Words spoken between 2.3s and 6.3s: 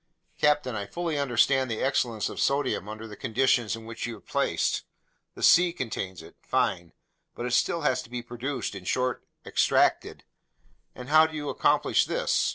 sodium under the conditions in which you're placed. The sea contains